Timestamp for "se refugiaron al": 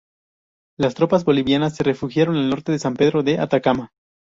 1.75-2.49